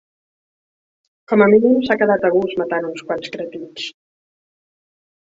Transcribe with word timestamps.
Com 1.31 1.43
a 1.45 1.47
mínim 1.51 1.75
s'ha 1.87 1.97
quedat 2.01 2.25
a 2.29 2.31
gust 2.35 2.57
matant 2.61 2.87
uns 2.91 3.03
quants 3.11 3.33
cretins. 3.35 3.85